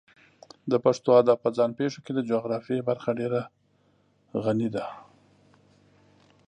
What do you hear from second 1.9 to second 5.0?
کې د جغرافیې برخه ډېره غني ده.